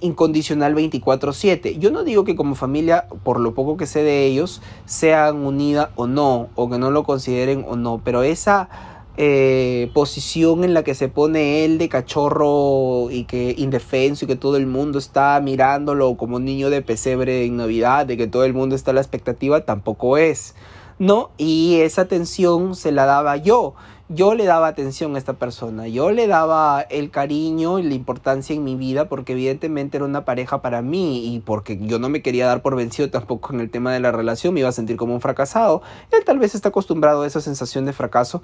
incondicional 0.00 0.74
24/7. 0.74 1.78
Yo 1.78 1.90
no 1.90 2.04
digo 2.04 2.24
que 2.24 2.36
como 2.36 2.54
familia, 2.54 3.06
por 3.24 3.40
lo 3.40 3.54
poco 3.54 3.76
que 3.78 3.86
sé 3.86 4.02
de 4.02 4.26
ellos, 4.26 4.60
sean 4.84 5.44
unida 5.44 5.90
o 5.96 6.06
no, 6.06 6.48
o 6.54 6.70
que 6.70 6.78
no 6.78 6.90
lo 6.90 7.04
consideren 7.04 7.64
o 7.66 7.76
no, 7.76 8.02
pero 8.04 8.22
esa 8.22 8.68
eh, 9.16 9.90
posición 9.94 10.64
en 10.64 10.74
la 10.74 10.82
que 10.82 10.94
se 10.94 11.08
pone 11.08 11.64
él 11.64 11.78
de 11.78 11.88
cachorro 11.88 13.10
y 13.10 13.24
que 13.24 13.54
indefenso 13.56 14.24
y 14.24 14.28
que 14.28 14.36
todo 14.36 14.56
el 14.56 14.66
mundo 14.66 14.98
está 14.98 15.40
mirándolo 15.40 16.16
como 16.16 16.38
niño 16.38 16.68
de 16.68 16.82
pesebre 16.82 17.44
en 17.44 17.56
Navidad, 17.56 18.04
de 18.06 18.18
que 18.18 18.26
todo 18.26 18.44
el 18.44 18.52
mundo 18.52 18.74
está 18.74 18.90
a 18.90 18.94
la 18.94 19.00
expectativa, 19.00 19.64
tampoco 19.64 20.18
es. 20.18 20.54
¿No? 20.98 21.30
Y 21.38 21.80
esa 21.80 22.02
atención 22.02 22.74
se 22.74 22.92
la 22.92 23.06
daba 23.06 23.36
yo. 23.36 23.74
Yo 24.10 24.34
le 24.34 24.44
daba 24.44 24.66
atención 24.66 25.14
a 25.14 25.18
esta 25.18 25.32
persona, 25.32 25.88
yo 25.88 26.10
le 26.10 26.26
daba 26.26 26.82
el 26.82 27.10
cariño 27.10 27.78
y 27.78 27.84
la 27.84 27.94
importancia 27.94 28.54
en 28.54 28.62
mi 28.62 28.76
vida 28.76 29.08
porque 29.08 29.32
evidentemente 29.32 29.96
era 29.96 30.04
una 30.04 30.26
pareja 30.26 30.60
para 30.60 30.82
mí 30.82 31.34
y 31.34 31.40
porque 31.40 31.78
yo 31.80 31.98
no 31.98 32.10
me 32.10 32.20
quería 32.20 32.46
dar 32.46 32.60
por 32.60 32.76
vencido 32.76 33.08
tampoco 33.08 33.54
en 33.54 33.60
el 33.60 33.70
tema 33.70 33.94
de 33.94 34.00
la 34.00 34.12
relación, 34.12 34.52
me 34.52 34.60
iba 34.60 34.68
a 34.68 34.72
sentir 34.72 34.98
como 34.98 35.14
un 35.14 35.22
fracasado. 35.22 35.80
Él 36.12 36.22
tal 36.22 36.38
vez 36.38 36.54
está 36.54 36.68
acostumbrado 36.68 37.22
a 37.22 37.26
esa 37.26 37.40
sensación 37.40 37.86
de 37.86 37.94
fracaso, 37.94 38.42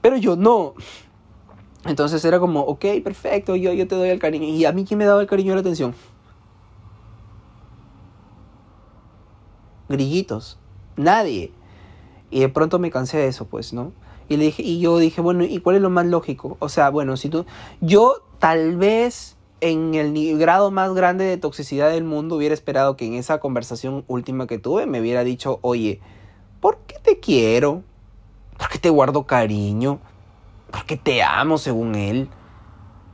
pero 0.00 0.16
yo 0.16 0.34
no. 0.34 0.72
Entonces 1.84 2.24
era 2.24 2.38
como, 2.38 2.60
ok, 2.60 2.86
perfecto, 3.04 3.54
yo, 3.54 3.72
yo 3.74 3.86
te 3.86 3.96
doy 3.96 4.08
el 4.08 4.18
cariño. 4.18 4.46
¿Y 4.46 4.64
a 4.64 4.72
mí 4.72 4.86
quién 4.86 4.96
me 4.96 5.04
daba 5.04 5.20
el 5.20 5.26
cariño 5.26 5.52
y 5.52 5.56
la 5.56 5.60
atención? 5.60 5.94
Grillitos. 9.90 10.58
Nadie. 10.96 11.52
Y 12.32 12.40
de 12.40 12.48
pronto 12.48 12.78
me 12.78 12.90
cansé 12.90 13.18
de 13.18 13.28
eso, 13.28 13.44
pues, 13.44 13.72
¿no? 13.72 13.92
Y, 14.28 14.38
le 14.38 14.46
dije, 14.46 14.62
y 14.62 14.80
yo 14.80 14.96
dije, 14.98 15.20
bueno, 15.20 15.44
¿y 15.44 15.60
cuál 15.60 15.76
es 15.76 15.82
lo 15.82 15.90
más 15.90 16.06
lógico? 16.06 16.56
O 16.60 16.68
sea, 16.70 16.88
bueno, 16.88 17.16
si 17.18 17.28
tú... 17.28 17.44
Yo 17.82 18.24
tal 18.38 18.76
vez 18.78 19.36
en 19.60 19.94
el 19.94 20.38
grado 20.38 20.70
más 20.70 20.94
grande 20.94 21.24
de 21.24 21.36
toxicidad 21.36 21.90
del 21.90 22.04
mundo 22.04 22.36
hubiera 22.36 22.54
esperado 22.54 22.96
que 22.96 23.06
en 23.06 23.14
esa 23.14 23.38
conversación 23.38 24.04
última 24.08 24.46
que 24.46 24.58
tuve 24.58 24.86
me 24.86 25.00
hubiera 25.00 25.22
dicho, 25.22 25.58
oye, 25.60 26.00
¿por 26.60 26.78
qué 26.86 26.96
te 27.00 27.20
quiero? 27.20 27.82
¿Por 28.58 28.68
qué 28.70 28.78
te 28.78 28.88
guardo 28.88 29.24
cariño? 29.26 30.00
¿Por 30.70 30.86
qué 30.86 30.96
te 30.96 31.22
amo 31.22 31.58
según 31.58 31.94
él? 31.94 32.28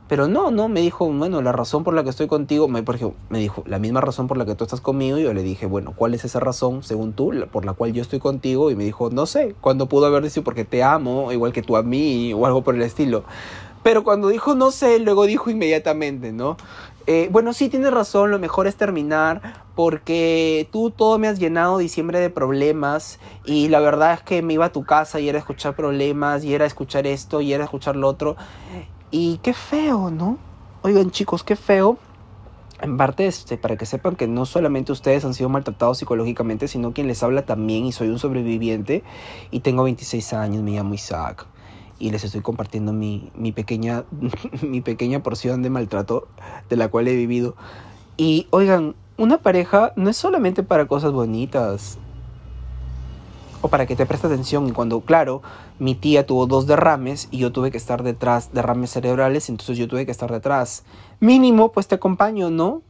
Pero 0.09 0.27
no, 0.27 0.49
no, 0.49 0.69
me 0.69 0.81
dijo, 0.81 1.07
bueno, 1.07 1.39
la 1.43 1.51
razón 1.51 1.83
por 1.83 1.93
la 1.93 2.03
que 2.03 2.09
estoy 2.09 2.25
contigo, 2.25 2.67
me, 2.67 2.81
por 2.81 2.95
ejemplo, 2.95 3.15
me 3.29 3.37
dijo, 3.37 3.63
la 3.67 3.77
misma 3.77 4.01
razón 4.01 4.27
por 4.27 4.37
la 4.37 4.45
que 4.45 4.55
tú 4.55 4.63
estás 4.63 4.81
conmigo, 4.81 5.19
y 5.19 5.23
yo 5.23 5.35
le 5.35 5.43
dije, 5.43 5.67
bueno, 5.67 5.93
¿cuál 5.95 6.15
es 6.15 6.25
esa 6.25 6.39
razón, 6.39 6.81
según 6.81 7.13
tú, 7.13 7.31
por 7.51 7.63
la 7.63 7.73
cual 7.73 7.93
yo 7.93 8.01
estoy 8.01 8.17
contigo? 8.17 8.71
Y 8.71 8.75
me 8.75 8.83
dijo, 8.83 9.11
no 9.11 9.27
sé, 9.27 9.53
cuando 9.61 9.85
pudo 9.85 10.07
haber 10.07 10.23
dicho 10.23 10.43
porque 10.43 10.65
te 10.65 10.81
amo, 10.81 11.31
igual 11.31 11.53
que 11.53 11.61
tú 11.61 11.77
a 11.77 11.83
mí, 11.83 12.33
o 12.33 12.47
algo 12.47 12.63
por 12.63 12.73
el 12.73 12.81
estilo. 12.81 13.23
Pero 13.83 14.03
cuando 14.03 14.27
dijo 14.29 14.55
no 14.55 14.71
sé, 14.71 14.99
luego 14.99 15.25
dijo 15.25 15.51
inmediatamente, 15.51 16.33
¿no? 16.33 16.57
Eh, 17.05 17.29
bueno, 17.31 17.53
sí, 17.53 17.69
tienes 17.69 17.91
razón, 17.91 18.29
lo 18.31 18.39
mejor 18.39 18.67
es 18.67 18.75
terminar 18.75 19.63
porque 19.75 20.67
tú 20.71 20.91
todo 20.91 21.17
me 21.17 21.27
has 21.27 21.39
llenado 21.39 21.77
diciembre 21.77 22.19
de 22.19 22.29
problemas 22.29 23.19
y 23.45 23.69
la 23.69 23.79
verdad 23.79 24.13
es 24.13 24.21
que 24.21 24.41
me 24.41 24.53
iba 24.53 24.65
a 24.65 24.71
tu 24.71 24.83
casa 24.83 25.19
y 25.19 25.29
era 25.29 25.39
escuchar 25.39 25.75
problemas 25.75 26.43
y 26.43 26.53
era 26.53 26.65
escuchar 26.65 27.07
esto 27.07 27.41
y 27.41 27.53
era 27.53 27.63
escuchar 27.63 27.95
lo 27.95 28.07
otro 28.07 28.35
y 29.11 29.39
qué 29.43 29.53
feo, 29.53 30.09
¿no? 30.11 30.37
Oigan 30.81 31.11
chicos, 31.11 31.43
qué 31.43 31.55
feo. 31.55 31.97
En 32.81 32.95
parte, 32.95 33.27
este, 33.27 33.57
para 33.57 33.75
que 33.75 33.85
sepan 33.85 34.15
que 34.15 34.27
no 34.27 34.45
solamente 34.45 34.93
ustedes 34.93 35.25
han 35.25 35.33
sido 35.33 35.49
maltratados 35.49 35.97
psicológicamente, 35.97 36.67
sino 36.69 36.93
quien 36.93 37.07
les 37.07 37.21
habla 37.23 37.45
también 37.45 37.85
y 37.85 37.91
soy 37.91 38.07
un 38.07 38.19
sobreviviente 38.19 39.03
y 39.51 39.59
tengo 39.59 39.83
26 39.83 40.33
años, 40.33 40.63
me 40.63 40.71
llamo 40.71 40.93
Isaac 40.93 41.45
y 41.99 42.11
les 42.11 42.23
estoy 42.23 42.41
compartiendo 42.41 42.93
mi, 42.93 43.31
mi, 43.35 43.51
pequeña, 43.51 44.05
mi 44.61 44.81
pequeña 44.81 45.21
porción 45.21 45.61
de 45.61 45.69
maltrato 45.69 46.27
de 46.69 46.77
la 46.77 46.87
cual 46.87 47.09
he 47.09 47.15
vivido. 47.15 47.55
Y 48.15 48.47
oigan, 48.51 48.95
una 49.17 49.39
pareja 49.39 49.91
no 49.97 50.09
es 50.09 50.17
solamente 50.17 50.63
para 50.63 50.87
cosas 50.87 51.11
bonitas, 51.11 51.99
o 53.61 53.67
para 53.67 53.85
que 53.85 53.95
te 53.95 54.05
preste 54.05 54.27
atención. 54.27 54.67
Y 54.67 54.71
cuando, 54.71 55.01
claro, 55.01 55.41
mi 55.79 55.95
tía 55.95 56.25
tuvo 56.25 56.45
dos 56.45 56.67
derrames 56.67 57.27
y 57.31 57.39
yo 57.39 57.51
tuve 57.51 57.71
que 57.71 57.77
estar 57.77 58.03
detrás, 58.03 58.53
derrames 58.53 58.91
cerebrales, 58.91 59.49
entonces 59.49 59.77
yo 59.77 59.87
tuve 59.87 60.05
que 60.05 60.11
estar 60.11 60.31
detrás. 60.31 60.83
Mínimo, 61.19 61.71
pues 61.71 61.87
te 61.87 61.95
acompaño, 61.95 62.49
¿no? 62.49 62.81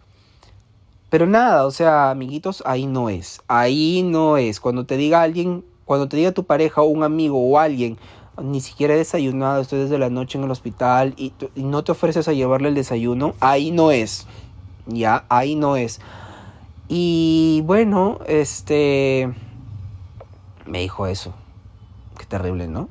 Pero 1.10 1.26
nada, 1.26 1.66
o 1.66 1.72
sea, 1.72 2.12
amiguitos, 2.12 2.62
ahí 2.66 2.86
no 2.86 3.10
es. 3.10 3.42
Ahí 3.48 4.04
no 4.04 4.38
es. 4.38 4.60
Cuando 4.60 4.86
te 4.86 4.96
diga 4.96 5.22
alguien, 5.22 5.66
cuando 5.86 6.08
te 6.08 6.18
diga 6.18 6.32
tu 6.32 6.44
pareja 6.44 6.82
o 6.82 6.86
un 6.86 7.04
amigo 7.04 7.40
o 7.40 7.58
alguien, 7.58 7.98
ni 8.42 8.62
siquiera 8.62 8.94
he 8.94 8.98
desayunado, 8.98 9.62
estoy 9.62 9.80
desde 9.80 9.98
la 9.98 10.10
noche 10.10 10.38
en 10.38 10.44
el 10.44 10.52
hospital 10.52 11.14
y, 11.18 11.34
y 11.56 11.64
no 11.64 11.84
te 11.84 11.92
ofreces 11.92 12.28
a 12.28 12.34
llevarle 12.34 12.70
el 12.70 12.76
desayuno, 12.76 13.34
ahí 13.40 13.72
no 13.72 13.92
es. 13.92 14.28
Ya, 14.86 15.26
ahí 15.30 15.56
no 15.56 15.76
es. 15.78 16.00
Y 16.88 17.62
bueno, 17.66 18.20
este 18.28 19.30
me 20.70 20.80
dijo 20.80 21.08
eso. 21.08 21.34
Qué 22.18 22.26
terrible, 22.26 22.68
¿no? 22.68 22.90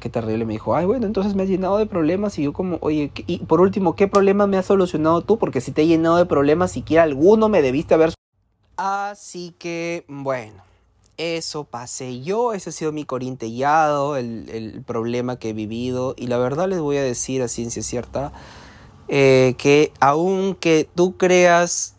Qué 0.00 0.08
terrible. 0.08 0.44
Me 0.44 0.54
dijo, 0.54 0.74
ay, 0.74 0.86
bueno, 0.86 1.06
entonces 1.06 1.34
me 1.34 1.42
has 1.42 1.48
llenado 1.48 1.78
de 1.78 1.86
problemas. 1.86 2.38
Y 2.38 2.44
yo 2.44 2.52
como, 2.52 2.78
oye, 2.80 3.12
y 3.26 3.38
por 3.40 3.60
último, 3.60 3.96
¿qué 3.96 4.08
problema 4.08 4.46
me 4.46 4.56
has 4.56 4.66
solucionado 4.66 5.22
tú? 5.22 5.38
Porque 5.38 5.60
si 5.60 5.72
te 5.72 5.82
he 5.82 5.86
llenado 5.86 6.16
de 6.16 6.26
problemas, 6.26 6.72
siquiera 6.72 7.02
alguno 7.02 7.48
me 7.48 7.62
debiste 7.62 7.94
haber... 7.94 8.14
Así 8.76 9.54
que, 9.58 10.04
bueno, 10.08 10.62
eso 11.16 11.64
pasé 11.64 12.22
yo. 12.22 12.54
Ese 12.54 12.70
ha 12.70 12.72
sido 12.72 12.92
mi 12.92 13.04
corintellado, 13.04 14.16
el, 14.16 14.48
el 14.48 14.82
problema 14.82 15.38
que 15.38 15.50
he 15.50 15.52
vivido. 15.52 16.14
Y 16.16 16.28
la 16.28 16.38
verdad 16.38 16.68
les 16.68 16.80
voy 16.80 16.96
a 16.96 17.02
decir 17.02 17.42
a 17.42 17.48
ciencia 17.48 17.82
cierta, 17.82 18.32
eh, 19.08 19.54
que 19.58 19.92
aunque 20.00 20.88
tú 20.94 21.16
creas 21.16 21.96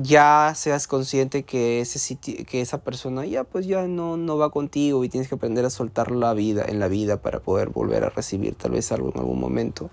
ya 0.00 0.52
seas 0.54 0.86
consciente 0.86 1.42
que 1.42 1.80
ese 1.80 2.16
que 2.16 2.60
esa 2.60 2.78
persona 2.78 3.26
ya 3.26 3.42
pues 3.42 3.66
ya 3.66 3.88
no, 3.88 4.16
no 4.16 4.38
va 4.38 4.50
contigo 4.50 5.02
y 5.02 5.08
tienes 5.08 5.28
que 5.28 5.34
aprender 5.34 5.64
a 5.64 5.70
soltar 5.70 6.12
la 6.12 6.34
vida 6.34 6.64
en 6.68 6.78
la 6.78 6.86
vida 6.86 7.20
para 7.20 7.40
poder 7.40 7.70
volver 7.70 8.04
a 8.04 8.10
recibir 8.10 8.54
tal 8.54 8.72
vez 8.72 8.92
algo 8.92 9.10
en 9.12 9.18
algún 9.18 9.40
momento. 9.40 9.90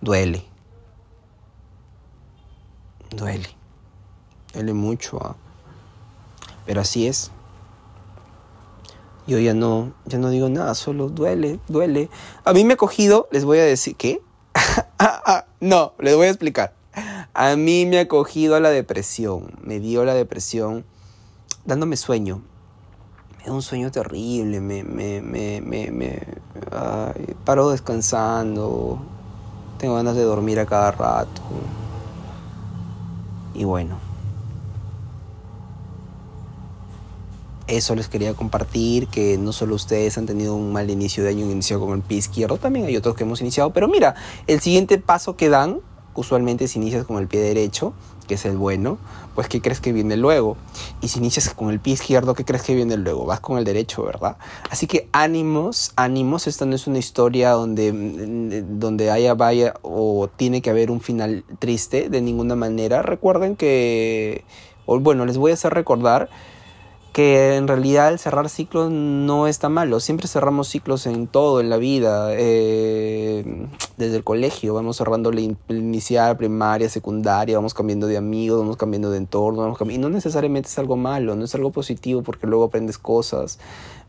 Duele. 0.00 0.42
Duele. 3.14 3.48
Duele 4.54 4.72
mucho. 4.72 5.18
¿ah? 5.22 5.36
Pero 6.64 6.80
así 6.80 7.06
es. 7.06 7.30
Yo 9.26 9.38
ya 9.38 9.52
no, 9.52 9.92
ya 10.06 10.18
no 10.18 10.30
digo 10.30 10.48
nada, 10.48 10.74
solo 10.74 11.08
duele, 11.08 11.60
duele. 11.68 12.08
A 12.44 12.54
mí 12.54 12.64
me 12.64 12.72
ha 12.72 12.76
cogido, 12.76 13.28
les 13.30 13.44
voy 13.44 13.58
a 13.58 13.64
decir, 13.64 13.96
¿qué? 13.96 14.22
Ah, 15.02 15.22
ah, 15.24 15.46
no, 15.60 15.94
les 15.98 16.14
voy 16.14 16.26
a 16.26 16.30
explicar. 16.30 16.74
A 17.40 17.56
mí 17.56 17.86
me 17.86 18.00
ha 18.00 18.06
cogido 18.06 18.54
a 18.54 18.60
la 18.60 18.68
depresión, 18.68 19.52
me 19.62 19.80
dio 19.80 20.04
la 20.04 20.12
depresión 20.12 20.84
dándome 21.64 21.96
sueño. 21.96 22.42
Me 23.38 23.46
da 23.46 23.52
un 23.54 23.62
sueño 23.62 23.90
terrible, 23.90 24.60
me, 24.60 24.84
me, 24.84 25.22
me, 25.62 26.26
paro 27.46 27.70
descansando, 27.70 29.00
tengo 29.78 29.94
ganas 29.94 30.16
de 30.16 30.22
dormir 30.22 30.60
a 30.60 30.66
cada 30.66 30.90
rato. 30.90 31.40
Y 33.54 33.64
bueno, 33.64 33.96
eso 37.68 37.94
les 37.94 38.08
quería 38.08 38.34
compartir, 38.34 39.08
que 39.08 39.38
no 39.38 39.54
solo 39.54 39.76
ustedes 39.76 40.18
han 40.18 40.26
tenido 40.26 40.54
un 40.54 40.74
mal 40.74 40.90
inicio 40.90 41.24
de 41.24 41.30
año, 41.30 41.46
un 41.46 41.52
inicio 41.52 41.80
con 41.80 41.94
el 41.94 42.02
pie 42.02 42.18
izquierdo, 42.18 42.58
también 42.58 42.84
hay 42.84 42.98
otros 42.98 43.14
que 43.14 43.24
hemos 43.24 43.40
iniciado, 43.40 43.72
pero 43.72 43.88
mira, 43.88 44.14
el 44.46 44.60
siguiente 44.60 44.98
paso 44.98 45.36
que 45.36 45.48
dan 45.48 45.80
usualmente 46.20 46.68
si 46.68 46.78
inicias 46.78 47.04
con 47.04 47.18
el 47.18 47.26
pie 47.26 47.40
derecho, 47.40 47.92
que 48.28 48.34
es 48.34 48.44
el 48.44 48.56
bueno, 48.56 48.98
pues 49.34 49.48
¿qué 49.48 49.60
crees 49.60 49.80
que 49.80 49.92
viene 49.92 50.16
luego? 50.16 50.56
Y 51.00 51.08
si 51.08 51.18
inicias 51.18 51.52
con 51.52 51.70
el 51.70 51.80
pie 51.80 51.94
izquierdo, 51.94 52.34
¿qué 52.34 52.44
crees 52.44 52.62
que 52.62 52.74
viene 52.74 52.96
luego? 52.96 53.26
Vas 53.26 53.40
con 53.40 53.58
el 53.58 53.64
derecho, 53.64 54.04
¿verdad? 54.04 54.36
Así 54.70 54.86
que 54.86 55.08
ánimos, 55.10 55.92
ánimos, 55.96 56.46
esta 56.46 56.64
no 56.64 56.76
es 56.76 56.86
una 56.86 56.98
historia 56.98 57.50
donde, 57.50 57.92
mm, 57.92 58.78
donde 58.78 59.10
haya 59.10 59.34
vaya 59.34 59.74
o 59.82 60.28
tiene 60.36 60.62
que 60.62 60.70
haber 60.70 60.92
un 60.92 61.00
final 61.00 61.44
triste 61.58 62.08
de 62.08 62.20
ninguna 62.20 62.54
manera. 62.54 63.02
Recuerden 63.02 63.56
que, 63.56 64.44
bueno, 64.86 65.26
les 65.26 65.36
voy 65.36 65.50
a 65.50 65.54
hacer 65.54 65.74
recordar 65.74 66.30
que 67.12 67.56
en 67.56 67.66
realidad 67.66 68.16
cerrar 68.18 68.48
ciclos 68.48 68.90
no 68.90 69.46
está 69.46 69.68
malo. 69.68 70.00
Siempre 70.00 70.28
cerramos 70.28 70.68
ciclos 70.68 71.06
en 71.06 71.26
todo, 71.26 71.60
en 71.60 71.68
la 71.68 71.76
vida. 71.76 72.28
Eh, 72.32 73.66
desde 73.96 74.16
el 74.16 74.24
colegio 74.24 74.74
vamos 74.74 74.96
cerrando 74.96 75.32
la 75.32 75.40
inicial, 75.40 76.36
primaria, 76.36 76.88
secundaria, 76.88 77.56
vamos 77.56 77.74
cambiando 77.74 78.06
de 78.06 78.16
amigos, 78.16 78.60
vamos 78.60 78.76
cambiando 78.76 79.10
de 79.10 79.18
entorno. 79.18 79.76
Y 79.90 79.98
no 79.98 80.08
necesariamente 80.08 80.68
es 80.68 80.78
algo 80.78 80.96
malo, 80.96 81.34
no 81.34 81.44
es 81.44 81.54
algo 81.54 81.70
positivo 81.70 82.22
porque 82.22 82.46
luego 82.46 82.64
aprendes 82.64 82.96
cosas, 82.96 83.58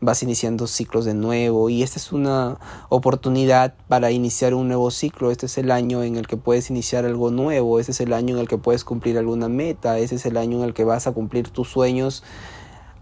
vas 0.00 0.22
iniciando 0.22 0.66
ciclos 0.66 1.04
de 1.04 1.14
nuevo 1.14 1.68
y 1.68 1.82
esta 1.82 1.98
es 1.98 2.12
una 2.12 2.58
oportunidad 2.88 3.74
para 3.88 4.10
iniciar 4.12 4.54
un 4.54 4.68
nuevo 4.68 4.90
ciclo. 4.90 5.30
Este 5.30 5.46
es 5.46 5.58
el 5.58 5.70
año 5.70 6.02
en 6.02 6.16
el 6.16 6.26
que 6.26 6.36
puedes 6.36 6.70
iniciar 6.70 7.04
algo 7.04 7.30
nuevo, 7.30 7.80
este 7.80 7.92
es 7.92 8.00
el 8.00 8.12
año 8.12 8.36
en 8.36 8.40
el 8.42 8.48
que 8.48 8.58
puedes 8.58 8.84
cumplir 8.84 9.18
alguna 9.18 9.48
meta, 9.48 9.98
este 9.98 10.16
es 10.16 10.24
el 10.24 10.36
año 10.36 10.58
en 10.58 10.64
el 10.64 10.74
que 10.74 10.84
vas 10.84 11.06
a 11.06 11.12
cumplir 11.12 11.48
tus 11.48 11.68
sueños 11.68 12.22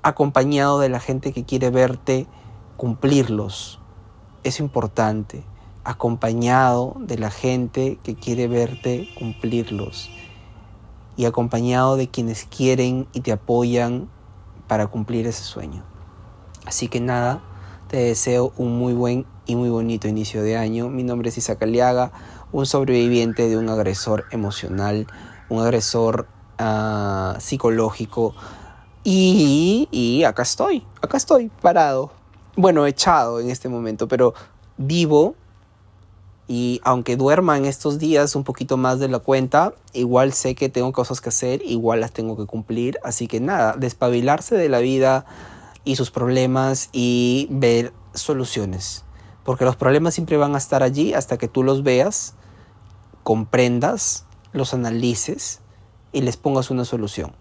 acompañado 0.02 0.78
de 0.78 0.88
la 0.88 1.00
gente 1.00 1.32
que 1.32 1.44
quiere 1.44 1.70
verte 1.70 2.26
cumplirlos. 2.76 3.80
Es 4.42 4.60
importante, 4.60 5.44
acompañado 5.84 6.96
de 7.00 7.18
la 7.18 7.30
gente 7.30 7.98
que 8.02 8.14
quiere 8.14 8.48
verte 8.48 9.08
cumplirlos 9.18 10.10
y 11.16 11.26
acompañado 11.26 11.96
de 11.96 12.08
quienes 12.08 12.44
quieren 12.44 13.06
y 13.12 13.20
te 13.20 13.32
apoyan 13.32 14.08
para 14.66 14.86
cumplir 14.86 15.26
ese 15.26 15.42
sueño. 15.42 15.84
Así 16.64 16.88
que 16.88 17.00
nada, 17.00 17.42
te 17.88 17.98
deseo 17.98 18.52
un 18.56 18.78
muy 18.78 18.94
buen 18.94 19.26
y 19.44 19.56
muy 19.56 19.68
bonito 19.68 20.08
inicio 20.08 20.42
de 20.42 20.56
año. 20.56 20.88
Mi 20.88 21.02
nombre 21.02 21.28
es 21.28 21.38
Isaac 21.38 21.62
Aliaga, 21.62 22.12
un 22.52 22.64
sobreviviente 22.64 23.48
de 23.48 23.58
un 23.58 23.68
agresor 23.68 24.24
emocional, 24.30 25.06
un 25.48 25.60
agresor 25.60 26.28
ah, 26.58 27.36
psicológico 27.38 28.34
y, 29.02 30.24
acá 30.24 30.42
estoy, 30.42 30.84
acá 31.00 31.16
estoy, 31.16 31.50
parado. 31.62 32.10
Bueno, 32.56 32.86
echado 32.86 33.40
en 33.40 33.50
este 33.50 33.68
momento, 33.68 34.08
pero 34.08 34.34
vivo. 34.76 35.34
Y 36.48 36.80
aunque 36.82 37.16
duerma 37.16 37.56
en 37.56 37.64
estos 37.64 37.98
días 37.98 38.34
un 38.34 38.42
poquito 38.42 38.76
más 38.76 38.98
de 38.98 39.08
la 39.08 39.20
cuenta, 39.20 39.72
igual 39.92 40.32
sé 40.32 40.56
que 40.56 40.68
tengo 40.68 40.90
cosas 40.92 41.20
que 41.20 41.28
hacer, 41.28 41.62
igual 41.64 42.00
las 42.00 42.12
tengo 42.12 42.36
que 42.36 42.44
cumplir. 42.44 42.98
Así 43.04 43.28
que 43.28 43.40
nada, 43.40 43.74
despabilarse 43.78 44.56
de 44.56 44.68
la 44.68 44.80
vida 44.80 45.24
y 45.84 45.94
sus 45.94 46.10
problemas 46.10 46.90
y 46.92 47.46
ver 47.50 47.92
soluciones. 48.14 49.04
Porque 49.44 49.64
los 49.64 49.76
problemas 49.76 50.14
siempre 50.14 50.36
van 50.36 50.56
a 50.56 50.58
estar 50.58 50.82
allí 50.82 51.14
hasta 51.14 51.38
que 51.38 51.46
tú 51.46 51.62
los 51.62 51.84
veas, 51.84 52.34
comprendas, 53.22 54.26
los 54.52 54.74
analices 54.74 55.60
y 56.12 56.22
les 56.22 56.36
pongas 56.36 56.70
una 56.70 56.84
solución 56.84 57.32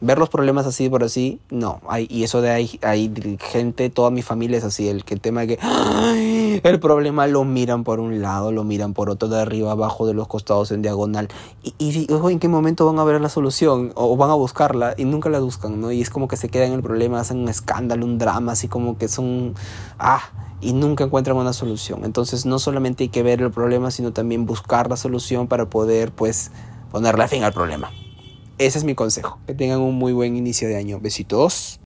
ver 0.00 0.18
los 0.18 0.28
problemas 0.28 0.66
así 0.66 0.88
por 0.88 1.02
así, 1.02 1.40
no. 1.50 1.80
Hay, 1.88 2.06
y 2.10 2.22
eso 2.24 2.40
de 2.40 2.50
ahí, 2.50 2.78
hay 2.82 3.12
gente, 3.40 3.90
toda 3.90 4.10
mi 4.10 4.22
familia 4.22 4.58
es 4.58 4.64
así. 4.64 4.88
El, 4.88 5.04
que 5.04 5.14
el 5.14 5.20
tema 5.20 5.40
de 5.42 5.56
que 5.56 6.60
el 6.62 6.80
problema 6.80 7.26
lo 7.26 7.44
miran 7.44 7.84
por 7.84 8.00
un 8.00 8.22
lado, 8.22 8.52
lo 8.52 8.64
miran 8.64 8.94
por 8.94 9.10
otro, 9.10 9.28
de 9.28 9.40
arriba, 9.40 9.72
abajo, 9.72 10.06
de 10.06 10.14
los 10.14 10.28
costados, 10.28 10.70
en 10.70 10.82
diagonal. 10.82 11.28
Y, 11.62 11.74
y 11.78 12.06
en 12.10 12.38
qué 12.38 12.48
momento 12.48 12.86
van 12.86 12.98
a 12.98 13.04
ver 13.04 13.20
la 13.20 13.28
solución 13.28 13.92
o 13.94 14.16
van 14.16 14.30
a 14.30 14.34
buscarla 14.34 14.94
y 14.96 15.04
nunca 15.04 15.28
la 15.30 15.40
buscan, 15.40 15.80
¿no? 15.80 15.90
Y 15.90 16.00
es 16.00 16.10
como 16.10 16.28
que 16.28 16.36
se 16.36 16.48
quedan 16.48 16.68
en 16.68 16.74
el 16.74 16.82
problema, 16.82 17.20
hacen 17.20 17.38
un 17.38 17.48
escándalo, 17.48 18.04
un 18.04 18.18
drama, 18.18 18.52
así 18.52 18.68
como 18.68 18.98
que 18.98 19.08
son. 19.08 19.54
Ah, 19.98 20.20
y 20.60 20.72
nunca 20.72 21.04
encuentran 21.04 21.36
una 21.36 21.52
solución. 21.52 22.04
Entonces, 22.04 22.46
no 22.46 22.58
solamente 22.58 23.04
hay 23.04 23.08
que 23.08 23.22
ver 23.22 23.40
el 23.40 23.50
problema, 23.50 23.90
sino 23.90 24.12
también 24.12 24.46
buscar 24.46 24.90
la 24.90 24.96
solución 24.96 25.46
para 25.46 25.66
poder, 25.66 26.10
pues, 26.10 26.50
ponerle 26.90 27.28
fin 27.28 27.44
al 27.44 27.52
problema. 27.52 27.90
Ese 28.58 28.78
es 28.78 28.84
mi 28.84 28.94
consejo. 28.94 29.38
Que 29.46 29.54
tengan 29.54 29.80
un 29.80 29.94
muy 29.94 30.12
buen 30.12 30.36
inicio 30.36 30.68
de 30.68 30.76
año. 30.76 30.98
Besitos. 31.00 31.76